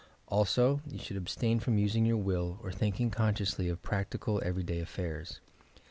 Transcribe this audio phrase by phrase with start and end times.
[0.29, 4.79] Also you should abstain from using your will or thinking consciously of practical, every day
[4.79, 5.39] affairs.